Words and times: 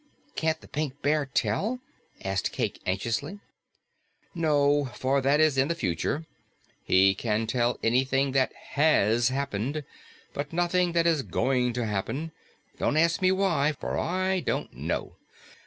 "Can't 0.35 0.59
the 0.61 0.67
Pink 0.67 0.99
Bear 1.03 1.27
tell?" 1.27 1.79
asked 2.25 2.51
Cayke 2.51 2.79
anxiously. 2.87 3.39
"No, 4.33 4.85
for 4.85 5.21
that 5.21 5.39
is 5.39 5.59
in 5.59 5.67
the 5.67 5.75
future. 5.75 6.25
He 6.83 7.13
can 7.13 7.45
tell 7.45 7.77
anything 7.83 8.31
that 8.31 8.51
HAS 8.71 9.27
happened, 9.29 9.83
but 10.33 10.51
nothing 10.51 10.93
that 10.93 11.05
is 11.05 11.21
going 11.21 11.73
to 11.73 11.85
happen. 11.85 12.31
Don't 12.79 12.97
ask 12.97 13.21
me 13.21 13.31
why, 13.31 13.73
for 13.79 13.95
I 13.95 14.39
don't 14.39 14.73
know." 14.75 15.17